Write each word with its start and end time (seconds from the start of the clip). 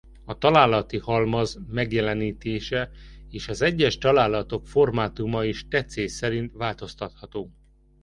A 0.25 0.37
találati 0.37 0.97
halmaz 0.97 1.59
megjelenítése 1.67 2.91
és 3.29 3.47
az 3.47 3.61
egyes 3.61 3.97
találatok 3.97 4.67
formátuma 4.67 5.45
is 5.45 5.67
tetszés 5.67 6.11
szerint 6.11 6.53
változtatható. 6.53 7.49